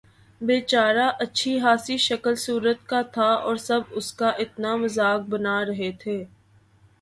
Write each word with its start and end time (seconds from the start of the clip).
بے 0.41 0.55
چارہ 0.61 1.07
اچھی 1.23 1.53
خاصی 1.61 1.97
شکل 2.07 2.35
صورت 2.45 2.79
کا 2.89 3.01
تھا 3.13 3.29
اور 3.45 3.55
سب 3.67 3.81
اس 3.91 4.11
کا 4.19 4.29
اتنا 4.43 4.75
مذاق 4.75 5.19
بنا 5.29 5.57
رہے 5.65 5.91
تھے 6.01 6.23